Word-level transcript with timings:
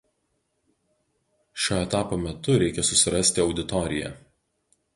Šio 1.65 1.77
etapo 1.87 2.19
metu 2.23 2.57
reikia 2.63 2.87
susirasti 2.89 3.47
„auditoriją“. 3.47 4.13